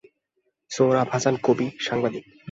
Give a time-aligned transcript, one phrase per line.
[0.71, 2.23] সোহরাব হাসান কবি, সাংবাদিক।